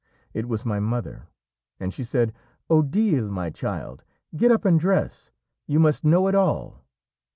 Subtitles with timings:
[0.33, 1.27] It was my mother;
[1.79, 2.33] and she said,
[2.71, 4.03] 'Odile, my child,
[4.35, 5.29] get up and dress!
[5.67, 6.83] You must know it all!'